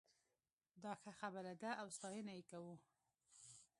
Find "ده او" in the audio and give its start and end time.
1.61-1.87